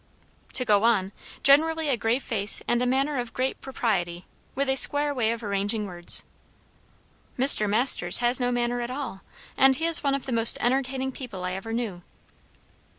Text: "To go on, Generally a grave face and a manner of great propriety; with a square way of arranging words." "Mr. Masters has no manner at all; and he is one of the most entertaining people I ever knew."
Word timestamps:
"To 0.53 0.65
go 0.65 0.81
on, 0.83 1.11
Generally 1.43 1.89
a 1.89 1.95
grave 1.95 2.23
face 2.23 2.63
and 2.67 2.81
a 2.81 2.87
manner 2.87 3.19
of 3.19 3.35
great 3.35 3.61
propriety; 3.61 4.25
with 4.55 4.67
a 4.67 4.75
square 4.75 5.13
way 5.13 5.31
of 5.31 5.43
arranging 5.43 5.85
words." 5.85 6.23
"Mr. 7.37 7.69
Masters 7.69 8.17
has 8.17 8.39
no 8.39 8.51
manner 8.51 8.81
at 8.81 8.89
all; 8.89 9.21
and 9.55 9.75
he 9.75 9.85
is 9.85 10.01
one 10.03 10.15
of 10.15 10.25
the 10.25 10.31
most 10.33 10.57
entertaining 10.59 11.11
people 11.11 11.43
I 11.43 11.51
ever 11.53 11.71
knew." 11.71 12.01